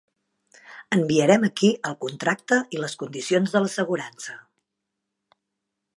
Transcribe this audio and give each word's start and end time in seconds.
Enviarem 0.95 1.45
aquí 1.49 1.69
el 1.89 1.97
contracte 2.07 2.59
i 2.77 2.81
les 2.85 2.97
condicions 3.03 3.55
de 3.57 3.65
l'assegurança. 3.65 4.39